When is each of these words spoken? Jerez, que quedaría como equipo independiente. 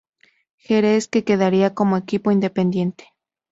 Jerez, 0.65 1.07
que 1.07 1.23
quedaría 1.23 1.75
como 1.75 1.95
equipo 1.95 2.31
independiente. 2.31 3.03